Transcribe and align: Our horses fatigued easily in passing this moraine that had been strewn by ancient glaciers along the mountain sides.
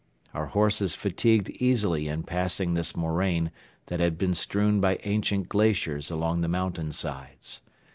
Our 0.33 0.47
horses 0.47 0.95
fatigued 0.95 1.51
easily 1.61 2.07
in 2.07 2.23
passing 2.23 2.73
this 2.73 2.97
moraine 2.97 3.51
that 3.85 3.99
had 3.99 4.17
been 4.17 4.33
strewn 4.33 4.81
by 4.81 4.97
ancient 5.03 5.47
glaciers 5.47 6.09
along 6.09 6.41
the 6.41 6.47
mountain 6.47 6.91
sides. 6.91 7.61